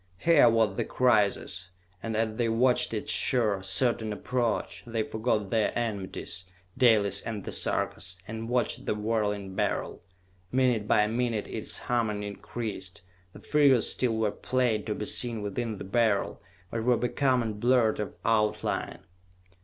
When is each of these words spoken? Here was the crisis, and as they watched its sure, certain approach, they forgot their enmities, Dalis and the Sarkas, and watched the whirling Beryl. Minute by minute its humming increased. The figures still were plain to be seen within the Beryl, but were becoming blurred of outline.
Here 0.17 0.49
was 0.49 0.77
the 0.77 0.83
crisis, 0.83 1.69
and 2.01 2.17
as 2.17 2.35
they 2.37 2.49
watched 2.49 2.91
its 2.91 3.11
sure, 3.11 3.61
certain 3.61 4.11
approach, 4.11 4.83
they 4.87 5.03
forgot 5.03 5.51
their 5.51 5.71
enmities, 5.77 6.43
Dalis 6.75 7.21
and 7.21 7.43
the 7.43 7.51
Sarkas, 7.51 8.17
and 8.27 8.49
watched 8.49 8.87
the 8.87 8.95
whirling 8.95 9.53
Beryl. 9.53 10.01
Minute 10.51 10.87
by 10.87 11.05
minute 11.05 11.45
its 11.47 11.77
humming 11.77 12.23
increased. 12.23 13.03
The 13.33 13.39
figures 13.41 13.91
still 13.91 14.15
were 14.17 14.31
plain 14.31 14.85
to 14.85 14.95
be 14.95 15.05
seen 15.05 15.43
within 15.43 15.77
the 15.77 15.83
Beryl, 15.83 16.41
but 16.71 16.83
were 16.83 16.97
becoming 16.97 17.59
blurred 17.59 17.99
of 17.99 18.15
outline. 18.25 19.03